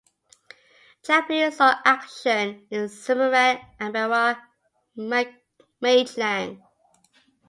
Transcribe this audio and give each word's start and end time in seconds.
Japanese 1.03 1.57
saw 1.57 1.79
action 1.85 2.65
in 2.71 2.89
Semarang, 2.89 3.61
Ambarawa, 3.79 4.35
Magelang. 4.97 6.59